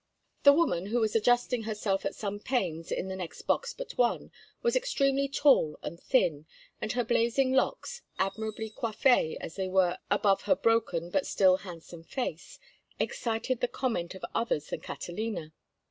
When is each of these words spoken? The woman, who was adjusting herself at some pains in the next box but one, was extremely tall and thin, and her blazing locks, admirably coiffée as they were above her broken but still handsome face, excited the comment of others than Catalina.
The 0.41 0.51
woman, 0.51 0.87
who 0.87 0.99
was 0.99 1.15
adjusting 1.15 1.61
herself 1.61 2.07
at 2.07 2.15
some 2.15 2.39
pains 2.39 2.91
in 2.91 3.07
the 3.07 3.15
next 3.15 3.43
box 3.43 3.71
but 3.71 3.99
one, 3.99 4.31
was 4.63 4.75
extremely 4.75 5.27
tall 5.27 5.77
and 5.83 5.99
thin, 6.01 6.47
and 6.81 6.91
her 6.93 7.03
blazing 7.03 7.51
locks, 7.53 8.01
admirably 8.17 8.71
coiffée 8.71 9.37
as 9.39 9.57
they 9.57 9.67
were 9.67 9.99
above 10.09 10.41
her 10.49 10.55
broken 10.55 11.11
but 11.11 11.27
still 11.27 11.57
handsome 11.57 12.03
face, 12.03 12.57
excited 12.99 13.59
the 13.61 13.67
comment 13.67 14.15
of 14.15 14.25
others 14.33 14.71
than 14.71 14.79
Catalina. 14.81 15.53